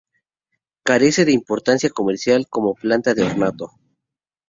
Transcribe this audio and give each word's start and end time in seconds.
Carece 0.83 1.25
de 1.25 1.31
importancia 1.31 1.91
comercial 1.91 2.47
como 2.49 2.73
planta 2.73 3.13
de 3.13 3.21
ornato. 3.21 3.69